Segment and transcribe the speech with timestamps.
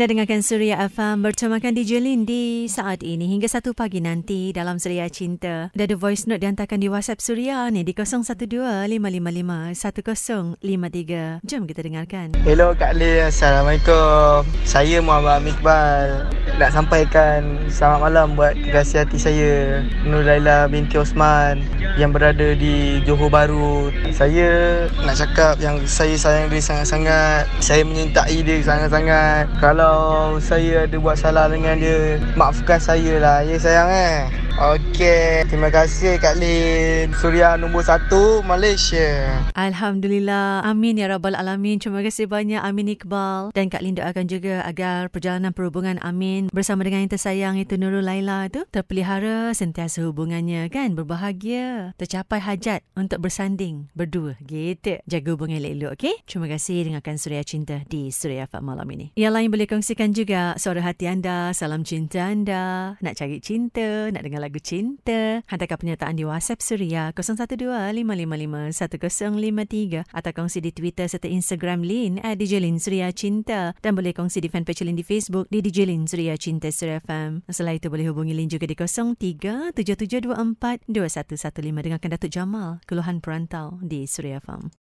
[0.00, 5.12] Anda dengarkan Surya Afam bertemakan DJ Lindy saat ini hingga satu pagi nanti dalam Surya
[5.12, 5.68] Cinta.
[5.76, 7.92] Ada voice note dihantarkan di WhatsApp Surya ni di
[8.96, 11.44] 012-555-1053.
[11.44, 12.32] Jom kita dengarkan.
[12.48, 13.28] Hello Kak Lee.
[13.28, 14.48] Assalamualaikum.
[14.64, 17.40] Saya Muhammad Iqbal nak lah sampaikan
[17.72, 21.64] selamat malam buat kekasih hati saya Nulaila binti Osman
[21.96, 23.88] yang berada di Johor Bahru.
[24.12, 27.48] Saya nak cakap yang saya sayang dia sangat-sangat.
[27.64, 29.48] Saya menyintai dia sangat-sangat.
[29.56, 33.40] Kalau saya ada buat salah dengan dia, maafkan saya lah.
[33.40, 34.16] Ya sayang eh.
[34.60, 37.16] Okey, terima kasih Kak Lin.
[37.16, 39.40] Suria nombor satu, Malaysia.
[39.56, 40.60] Alhamdulillah.
[40.68, 41.80] Amin ya Rabbal Alamin.
[41.80, 43.56] Terima kasih banyak Amin Iqbal.
[43.56, 48.04] Dan Kak Lin doakan juga agar perjalanan perhubungan Amin bersama dengan yang tersayang itu Nurul
[48.04, 50.92] Laila itu terpelihara sentiasa hubungannya kan.
[50.92, 51.96] Berbahagia.
[51.96, 54.36] Tercapai hajat untuk bersanding berdua.
[54.44, 55.00] Gitu.
[55.08, 56.14] Jaga hubungan elok-elok, okey?
[56.28, 59.16] Terima kasih dengarkan Suria Cinta di Suria Fat malam ini.
[59.16, 64.20] Yang lain boleh kongsikan juga suara hati anda, salam cinta anda, nak cari cinta, nak
[64.20, 71.30] dengar lagi lagu cinta, hantarkan pernyataan di WhatsApp Suria 012-555-1053 atau kongsi di Twitter serta
[71.30, 75.46] Instagram Lin at DJ Lin Suria Cinta dan boleh kongsi di fanpage Lin di Facebook
[75.54, 77.46] di DJ Lin Suria Cinta Suria FM.
[77.46, 78.74] Selain itu boleh hubungi Lin juga di
[80.18, 84.74] 03-7724-2115 dengan Datuk Jamal, Keluhan Perantau di Suria FM.